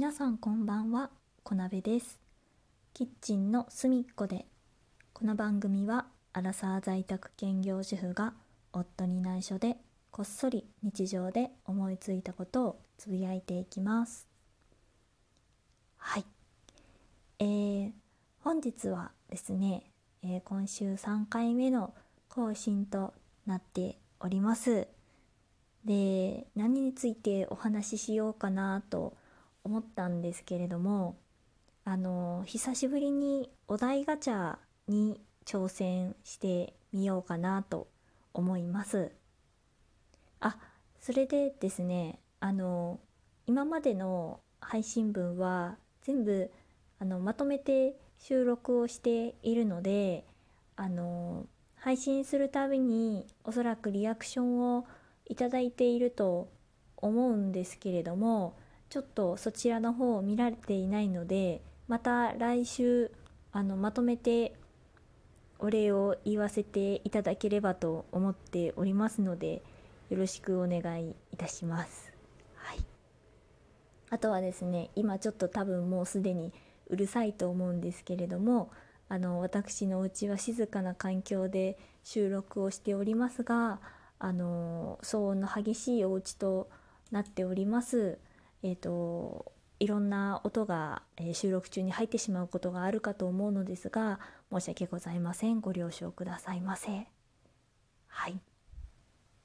[0.00, 1.10] 皆さんこんばんは。
[1.42, 2.18] 小鍋です。
[2.94, 4.46] キッチンの隅っこで。
[5.12, 8.32] この番組はアラサー在宅兼業主婦が
[8.72, 9.76] 夫に内緒で
[10.10, 14.26] こっそり日常で思いついたことをつぶやいていきます。
[15.98, 16.24] はい。
[17.38, 17.90] えー、
[18.42, 19.82] 本日はですね、
[20.22, 21.92] えー、今週3回目の
[22.30, 23.12] 更新と
[23.44, 24.88] なっております。
[25.84, 29.19] で何についてお話ししようかなと
[29.64, 31.16] 思ったんですけれども
[31.84, 34.56] あの久しぶりにお題ガチャ
[34.88, 37.88] に挑戦してみようかなと
[38.32, 39.10] 思います。
[40.40, 40.56] あ
[41.00, 43.00] それでですねあの
[43.46, 46.50] 今までの配信分は全部
[46.98, 50.24] あのまとめて収録をしているので
[50.76, 51.46] あの
[51.76, 54.86] 配信するたびにおそらくリアクションを
[55.26, 56.48] いただいていると
[56.96, 58.54] 思うんですけれども
[58.90, 63.12] ちょっとそちらの方を見られていないのでまた来週
[63.52, 64.52] あのまとめて
[65.60, 69.62] お礼を言わせていただければと思っておりますので
[70.08, 72.12] よろしくお願いいたします。
[72.56, 72.78] はい、
[74.10, 76.52] あとはですね今ちょっと多分もうすでに
[76.88, 78.72] うるさいと思うんですけれども
[79.08, 83.78] あの私のうちは静かな環境で収録をしておりますが
[84.18, 86.68] あの騒音の激しいお家と
[87.12, 88.18] なっております。
[88.62, 94.20] えーと、いろんな音が、収録中に入ってしまうことがあるかと思うのですが
[94.52, 97.06] 申し訳ございませんご了承くださいませ。
[98.06, 98.40] はい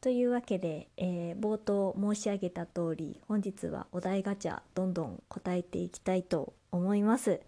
[0.02, 7.41] というわけで、えー、冒頭申し上げた通り本日はお題ガチャどんどん答えていきたいと思います。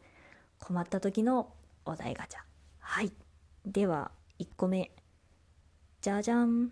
[0.59, 1.53] 困った時の
[1.85, 2.39] お題ガチャ。
[2.79, 3.11] はい。
[3.65, 4.91] では1個目。
[6.01, 6.71] じゃじゃん。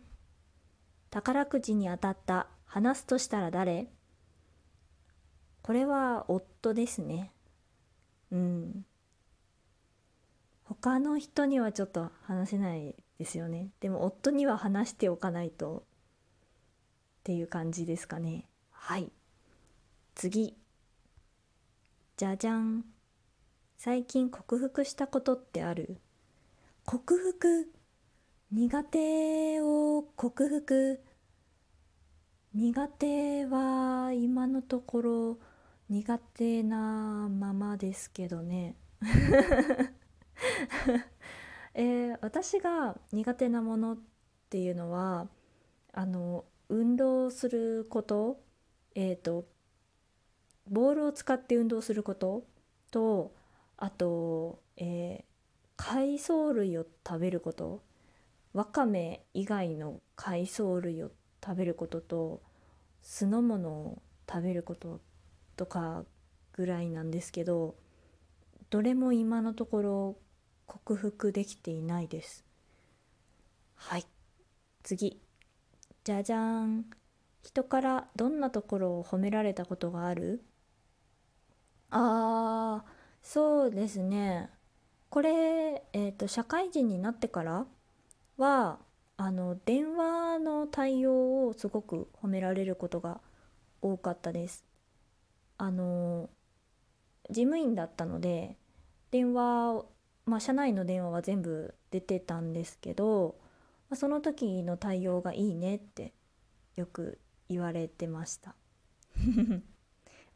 [1.11, 3.88] 宝くじに当たった話すとしたら誰？
[5.66, 7.31] これは夫ですね。
[8.31, 8.85] うん。
[10.63, 13.72] 他の人にはちょっと話せないですよね。
[13.79, 15.78] でも夫には話しておかないと。
[15.78, 15.81] っ
[17.23, 18.47] ていう感じですかね。
[18.69, 19.12] はい。
[20.13, 20.56] 次。
[22.16, 22.85] じゃじゃん。
[23.75, 25.97] 最近克服したことってある？
[26.85, 27.72] 克服。
[28.51, 31.01] 苦手を克服。
[32.53, 35.40] 苦手は今のところ
[35.90, 38.75] 苦手なままですけどね。
[41.75, 43.97] えー、私が苦手なものっ
[44.50, 45.28] ていうのは
[45.91, 48.40] あの運動すること
[48.96, 49.46] えっ、ー、と
[50.68, 52.47] ボールを使って運動すること
[52.91, 53.35] と
[53.78, 55.23] あと、えー、
[55.75, 57.84] 海藻類を食べること
[58.53, 61.12] わかめ以外の海藻類を
[61.44, 62.41] 食べることと
[63.02, 65.02] 酢の物を食べること
[65.55, 66.05] とか
[66.53, 67.75] ぐらいなんですけど
[68.69, 70.17] どれも今のところ
[70.66, 72.43] 克服できていないです。
[73.75, 74.05] はい。
[74.83, 75.21] 次。
[76.03, 76.85] じゃじゃーん。
[77.43, 80.43] 人からどんなところを褒められたことがある？
[81.91, 82.89] あー
[83.22, 84.49] そうですね。
[85.09, 87.67] これ、えーと、社会人になってから
[88.37, 88.79] は
[89.17, 93.22] あの電話の対応をすごく褒められることが
[93.81, 94.66] 多かったです。
[95.57, 96.29] あの
[97.29, 98.57] 事務員だったので
[99.11, 99.91] 電話を
[100.25, 103.35] まあ社内の電話は全部出てたんですけど、
[103.89, 106.13] まあ、その時の対応がいいねって
[106.75, 108.55] よく言われてました。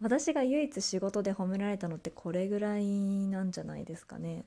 [0.01, 4.45] 私が唯一仕事で褒められたのってこれぐらいなんじゃないですかね。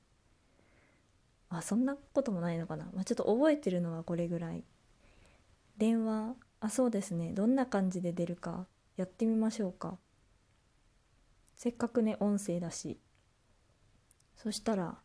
[1.51, 4.65] あそんなこともないのかな、まあ、ちょっと覚えてるのはこれぐらい。
[5.77, 7.33] 電話あそうですね。
[7.33, 8.67] どんな感じで出るか
[8.97, 9.99] やってみましょうか。
[11.63, 12.99] せっかくね音声だし。
[14.35, 14.99] そしたら、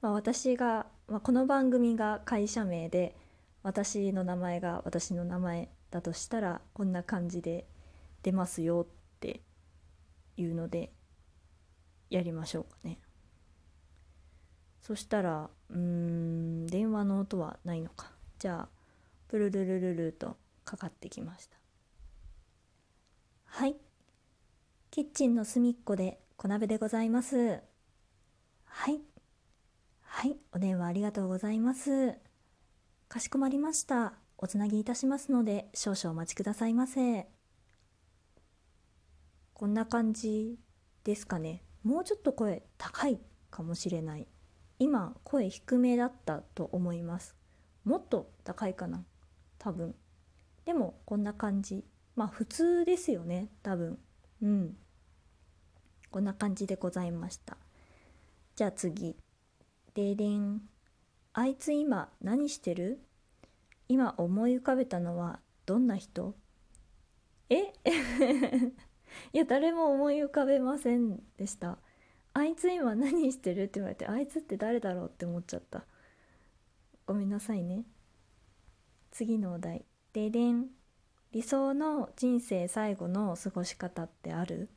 [0.00, 3.16] まあ、私が、まあ、この番組が会社名で
[3.64, 7.66] 私の名前が私の名前だとしたらこんな感じで
[8.22, 9.40] 出ますよって
[10.36, 10.92] いうので
[12.10, 13.00] やりましょうかね。
[14.80, 18.12] そしたらうん電話の音はないのか。
[18.38, 18.68] じゃあ
[19.26, 21.56] プルルルルルとかかってきました
[23.46, 23.74] はい
[24.96, 27.60] キッチンの隅っこで小鍋でございます。
[28.64, 29.02] はい。
[30.00, 32.14] はい、お電話ありがとうございます。
[33.06, 34.14] かしこまりました。
[34.38, 37.28] おつなぎいたしますので、少々お待ちくださいませ。
[39.52, 40.58] こんな感じ
[41.04, 41.62] ですかね。
[41.84, 43.20] もうちょっと声高い
[43.50, 44.26] かもしれない。
[44.78, 47.36] 今、声低めだったと思います。
[47.84, 49.04] もっと高いかな。
[49.58, 49.94] 多分。
[50.64, 51.84] でも、こんな感じ。
[52.14, 53.50] まあ、普通ですよね。
[53.62, 53.98] 多分。
[54.40, 54.76] うん。
[56.16, 57.58] こんな感じでございました。
[58.54, 59.16] じゃあ次。
[59.92, 60.62] ででん。
[61.34, 63.02] あいつ今何してる？
[63.86, 66.34] 今思い浮かべたのはどんな人？
[67.50, 67.64] え？
[69.34, 71.76] いや誰も思い浮かべませんでした。
[72.32, 73.64] あいつ今何してる？
[73.64, 75.84] って言われてあいつって誰だろうって思っちゃった。
[77.04, 77.84] ごめんなさいね。
[79.10, 79.84] 次のお題。
[80.14, 80.68] ででん。
[81.32, 84.70] 理想の人生最後の過ごし方ってある？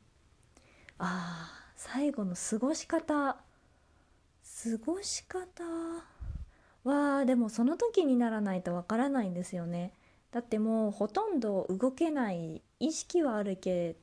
[1.02, 3.14] あー最後の過ごし方。
[3.14, 3.42] 過
[4.84, 5.64] ごし方？
[6.84, 9.92] はでもその時にならないとわからないんですよね。
[10.30, 13.96] だってもうほとんど動けない意識はあるけ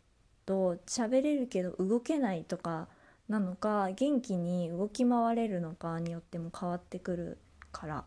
[0.48, 2.88] ど喋れるけど動けないとか
[3.30, 7.38] なのか元気に動き回れるのかによっても変わってくる
[7.72, 8.06] から。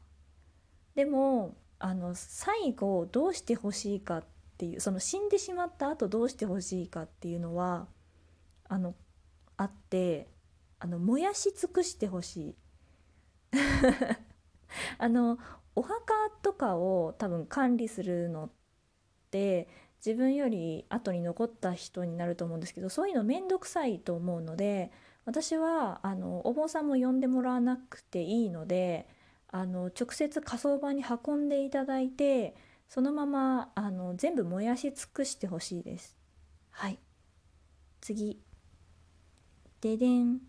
[0.96, 4.24] でもあの最後どうしてほしいかっ
[4.58, 7.86] ていうその死んでしまった後どうしてほしいかっていうのは
[8.70, 8.94] あの
[9.56, 10.28] あって
[10.78, 12.56] あの燃やし尽くしてほしい。
[14.98, 15.38] あの
[15.74, 18.50] お墓とかを多分管理するのっ
[19.32, 19.68] て
[20.04, 24.92] 自分より後に残った人になると思うんですけどそういうの面倒くさいと思うので
[25.24, 29.08] 私はあのお坊さんも呼んでもらわなくていいので
[29.48, 32.54] あの直接火葬場に運んでいただいて
[32.88, 36.16] そのままあの全部燃やし尽くしてほしいです。
[36.70, 36.98] はい。
[38.00, 38.40] 次。
[39.80, 40.40] ででん。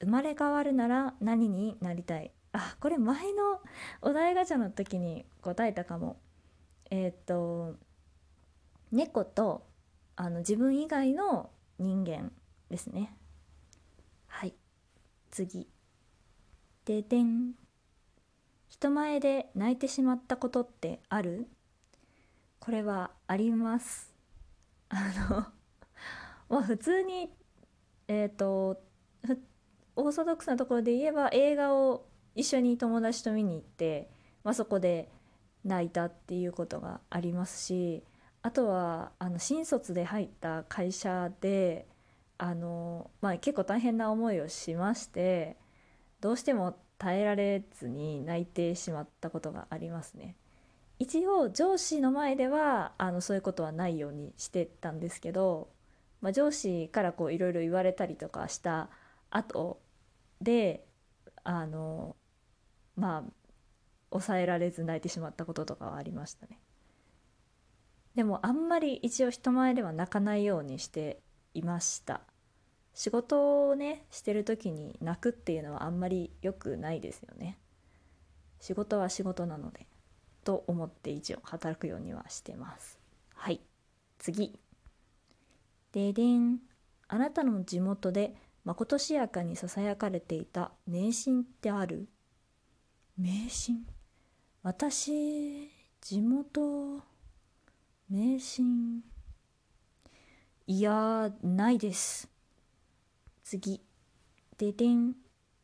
[0.00, 2.32] 生まれ変わるなら何になりたい？
[2.52, 3.60] あこれ前の
[4.00, 6.18] お題ガチャの時に答えたかも。
[6.90, 7.76] えー、っと
[8.90, 9.66] 猫と
[10.16, 12.32] あの自分以外の人間
[12.68, 13.14] ですね。
[14.26, 14.54] はい。
[15.30, 15.68] 次。
[16.84, 17.52] ででん。
[18.68, 21.46] 人前で泣いてしまったことってある？
[22.58, 24.12] これはあります。
[24.88, 25.46] あの
[26.48, 27.30] まあ普通に
[28.12, 28.82] えっ、ー、と
[29.96, 34.10] オーソドックスなところで言えば映画を一緒に友達と見に行って、
[34.44, 35.10] まあ、そこで
[35.64, 38.02] 泣いたっていうことがありますし
[38.42, 41.86] あとはあの新卒で入った会社で
[42.38, 45.56] あの、まあ、結構大変な思いをしまして
[46.20, 50.36] どうしても耐えられずに泣いてしまったことがありますね。
[51.00, 55.68] 一応上司の前ではあのそういうことはないようにしてたんですけど
[56.22, 58.88] まあ、上司からこういろいろ言われたりとかした
[59.30, 59.80] 後
[60.40, 60.86] で
[61.44, 62.16] あの
[62.96, 63.30] まあ
[64.10, 66.58] 抑えられず泣いてしまったこととかはありましたね。
[68.14, 71.20] でもあんまり一応人前では泣かないようにして
[71.54, 72.20] いました。
[72.94, 77.58] 仕事をねしてる時に泣くっていうのはあんまり良くないですよね。
[78.60, 79.86] 仕事は仕事なので
[80.44, 83.00] と思って一応働くようにはしてます。
[83.34, 83.60] はい
[84.18, 84.60] 次
[85.92, 86.58] ででん。
[87.08, 88.34] あなたの地元で
[88.64, 92.08] まことしやかにささやかれていた迷信ってある？
[93.18, 93.86] 迷信
[94.62, 97.02] 私地元
[98.08, 99.02] 迷信
[100.66, 102.30] いやないです。
[103.44, 103.82] 次。
[104.56, 105.14] ででん。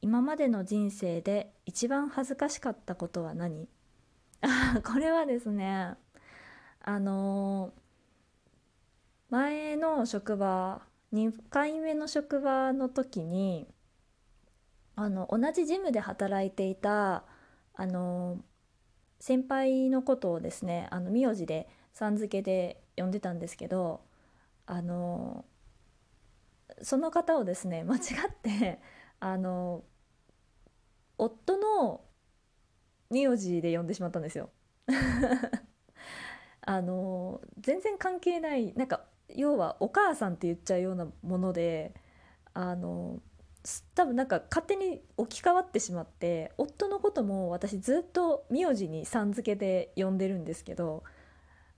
[0.02, 3.68] 今までの人生で一番恥ずかしかったことは何？
[4.42, 5.94] あこれはですね。
[6.82, 7.87] あのー
[9.30, 10.80] 前の職場
[11.12, 13.68] 2回目の職場の時に
[14.96, 17.24] あの同じジムで働いていた
[17.74, 18.38] あの
[19.20, 24.00] 先輩のことをですねあの名字でさん付けで呼んでたんですけど
[24.66, 25.44] あの
[26.82, 28.02] その方をですね間違っ
[28.42, 28.80] て
[29.20, 29.82] あの
[31.18, 32.00] 夫の
[33.10, 34.50] 名字で呼んでしまったんですよ。
[36.62, 41.94] あの全然関係ないなんか要はお母さんって言っちゃうようなもので
[42.54, 43.20] あの
[43.94, 51.02] 多分なんか勝手に置き換わってしまって夫のことも私ずっと名字にさん付けで呼んでるんですけど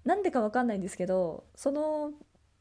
[0.05, 2.13] なんでか分かんないんですけどその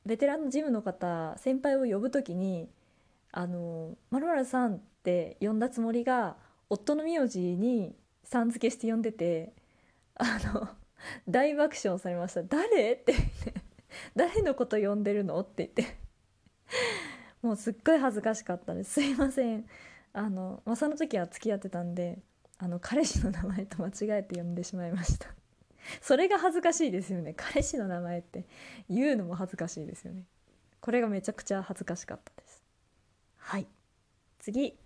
[0.05, 2.69] ベテランのジムの方先輩を呼ぶ時に
[3.31, 6.37] 「あのまるさん」って呼んだつもりが
[6.69, 9.53] 夫の名字にさん付けして呼んでて
[10.15, 10.67] あの
[11.27, 13.13] 大爆笑されました「誰?」って
[14.15, 15.39] 誰のこと呼んでるの？
[15.39, 15.97] って言って。
[17.41, 18.93] もうすっごい恥ずかしかったです。
[18.93, 19.65] すいません。
[20.13, 22.19] あの、まあ、その時は付き合ってたんで
[22.57, 25.27] あの彼氏の名前と間違えて呼んでしまいました。
[26.01, 27.33] それが恥ずかしいですよね。
[27.35, 28.45] 彼氏の名前って
[28.89, 30.25] 言うのも恥ずかしいですよね。
[30.81, 32.63] これがめちゃくちゃ恥ずかしかったです。
[33.37, 33.67] はい。
[34.39, 34.77] 次。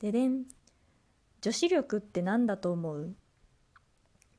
[0.00, 0.46] ででん。
[1.40, 3.14] 女子力って何だと思う？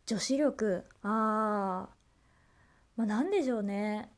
[0.05, 0.83] 女子力。
[1.03, 1.94] あー。
[2.95, 4.09] まあ、何でしょうね。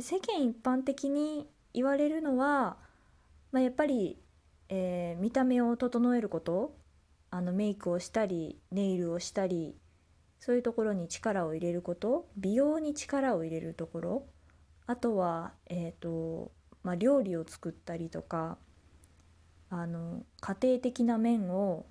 [0.00, 2.78] 世間一般的に言われるのは
[3.52, 4.18] まあ、やっぱり、
[4.70, 6.74] えー見た目を整えること。
[7.30, 9.74] あのメイクをしたりネイルをしたり
[10.38, 12.28] そういうところに力を入れること。
[12.36, 14.26] 美容に力を入れるところ。
[14.86, 18.58] あとは、えーとまあ、料理を作ったりとか。
[19.70, 21.86] あの家庭的な面を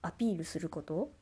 [0.00, 1.12] アピールすること。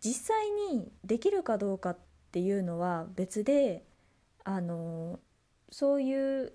[0.00, 1.98] 実際にできるかどうかっ
[2.30, 3.84] ていうのは別で
[4.44, 5.20] あの
[5.70, 6.52] そういう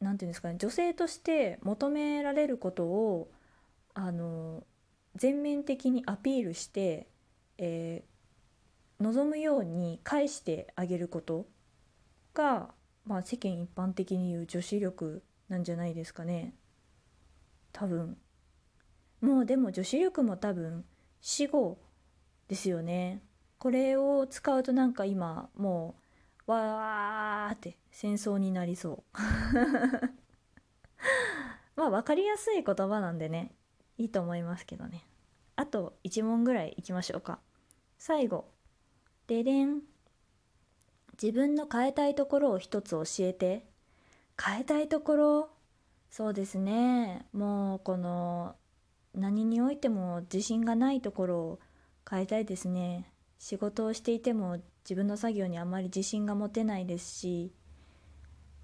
[0.00, 3.30] なんていうんですかね女性として求められることを
[3.94, 4.64] あの
[5.16, 7.08] 全面的にアピールして、
[7.58, 8.14] えー
[9.00, 11.46] 望むように返してあげること
[12.32, 12.70] が、
[13.04, 16.54] まあ、世間一般的に言う女子力なんじゃないですかね。
[17.72, 18.16] 多分。
[19.20, 20.84] もうでも女子力も多分
[21.20, 21.78] 死後
[22.48, 23.22] ですよね。
[23.64, 25.94] これを使うとなんか今も
[26.46, 29.02] うわーって戦争になりそう。
[31.74, 33.54] まあ分かりやすい言葉なんでね
[33.96, 35.06] いいと思いますけどね。
[35.56, 37.40] あと1問ぐらいいきましょうか。
[37.96, 38.50] 最後。
[39.28, 39.80] ででん。
[41.12, 43.66] 自分の変えたいところを一つ教えて。
[44.38, 45.48] 変えたいところ。
[46.10, 47.26] そうですね。
[47.32, 48.56] もうこの
[49.14, 51.60] 何においても自信がないところを
[52.06, 53.10] 変えたいですね。
[53.38, 57.52] 仕事をしていても自分の作業にあまり自信が持てないですし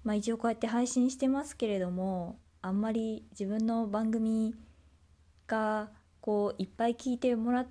[0.03, 4.55] まあ一応こうやって配信してますけれどもあんまり自分の番組
[5.47, 5.89] が
[6.21, 7.65] こういっぱい聞いてもら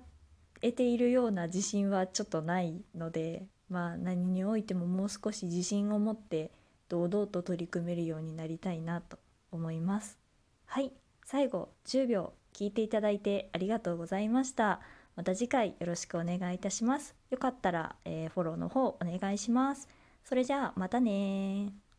[0.61, 6.51] えているような自信はちょっとないのでまあ何においてももう少し自信を持って
[6.89, 9.17] 堂々と取り組めるようになりたいなと
[9.51, 10.19] 思います。
[10.65, 10.91] はい
[11.25, 14.81] 最後10秒聞いていただいてありがとうございました。
[15.15, 17.15] また次回よろしくお願いいたします。
[17.29, 19.87] よかったら、えーフォローの方お願いします。
[20.23, 21.90] それじゃあまたねー。